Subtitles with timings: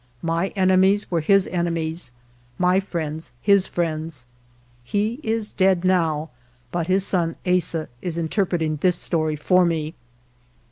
[0.23, 2.09] My enemies were his enemies,
[2.57, 4.25] my friends his friends.
[4.83, 6.31] He is dead now,
[6.71, 9.93] but his son Asa is interpreting this story for me.